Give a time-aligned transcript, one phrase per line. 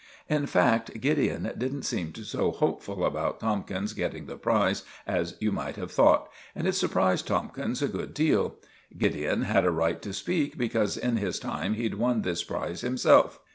[0.27, 5.75] In fact, Gideon didn't seem so hopeful about Tomkins getting the prize as you might
[5.75, 8.55] have thought, and it surprised Tomkins a good deal.
[8.97, 13.39] Gideon had a right to speak, because in his time he'd won this prize himself.